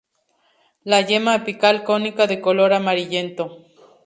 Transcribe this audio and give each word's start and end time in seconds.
La 0.83 0.99
yema 1.09 1.35
apical 1.35 1.83
cónica 1.83 2.25
de 2.25 2.41
color 2.41 2.73
amarillento. 2.73 3.67